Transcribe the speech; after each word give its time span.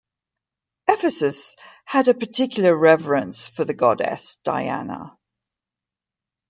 Ephesus 0.87 1.55
had 1.85 2.07
a 2.07 2.15
particular 2.15 2.75
reverence 2.75 3.47
for 3.47 3.65
the 3.65 3.75
goddess 3.75 4.39
Diana. 4.43 5.15